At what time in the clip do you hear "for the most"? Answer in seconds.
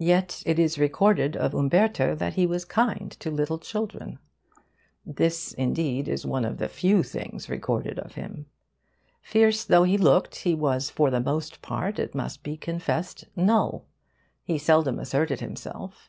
10.88-11.60